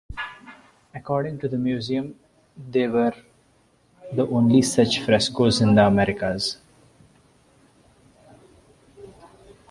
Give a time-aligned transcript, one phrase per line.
[0.95, 2.15] According to the museum,
[2.57, 3.13] they were
[4.11, 6.57] the only such frescoes in the Americas.